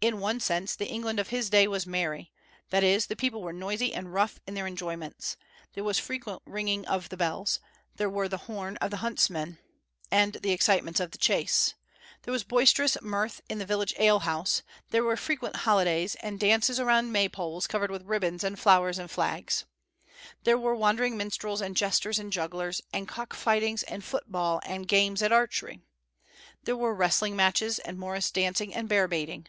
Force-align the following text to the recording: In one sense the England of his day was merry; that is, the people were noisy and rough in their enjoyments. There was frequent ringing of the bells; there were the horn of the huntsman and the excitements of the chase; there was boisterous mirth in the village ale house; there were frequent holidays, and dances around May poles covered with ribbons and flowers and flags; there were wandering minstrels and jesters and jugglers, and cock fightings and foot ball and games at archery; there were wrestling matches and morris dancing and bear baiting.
In 0.00 0.20
one 0.20 0.38
sense 0.38 0.76
the 0.76 0.84
England 0.84 1.18
of 1.18 1.28
his 1.28 1.48
day 1.48 1.66
was 1.66 1.86
merry; 1.86 2.30
that 2.68 2.84
is, 2.84 3.06
the 3.06 3.16
people 3.16 3.40
were 3.40 3.54
noisy 3.54 3.94
and 3.94 4.12
rough 4.12 4.38
in 4.46 4.52
their 4.52 4.66
enjoyments. 4.66 5.38
There 5.72 5.82
was 5.82 5.98
frequent 5.98 6.42
ringing 6.44 6.86
of 6.86 7.08
the 7.08 7.16
bells; 7.16 7.58
there 7.96 8.10
were 8.10 8.28
the 8.28 8.36
horn 8.36 8.76
of 8.82 8.90
the 8.90 8.98
huntsman 8.98 9.56
and 10.10 10.34
the 10.34 10.50
excitements 10.52 11.00
of 11.00 11.12
the 11.12 11.16
chase; 11.16 11.72
there 12.20 12.32
was 12.32 12.44
boisterous 12.44 13.00
mirth 13.00 13.40
in 13.48 13.56
the 13.58 13.64
village 13.64 13.94
ale 13.98 14.18
house; 14.18 14.60
there 14.90 15.02
were 15.02 15.16
frequent 15.16 15.56
holidays, 15.56 16.16
and 16.16 16.38
dances 16.38 16.78
around 16.78 17.10
May 17.10 17.26
poles 17.26 17.66
covered 17.66 17.90
with 17.90 18.02
ribbons 18.04 18.44
and 18.44 18.58
flowers 18.60 18.98
and 18.98 19.10
flags; 19.10 19.64
there 20.42 20.58
were 20.58 20.74
wandering 20.74 21.16
minstrels 21.16 21.62
and 21.62 21.74
jesters 21.74 22.18
and 22.18 22.30
jugglers, 22.30 22.82
and 22.92 23.08
cock 23.08 23.32
fightings 23.32 23.82
and 23.84 24.04
foot 24.04 24.30
ball 24.30 24.60
and 24.66 24.86
games 24.86 25.22
at 25.22 25.32
archery; 25.32 25.80
there 26.64 26.76
were 26.76 26.92
wrestling 26.94 27.34
matches 27.34 27.78
and 27.78 27.98
morris 27.98 28.30
dancing 28.30 28.74
and 28.74 28.86
bear 28.90 29.08
baiting. 29.08 29.48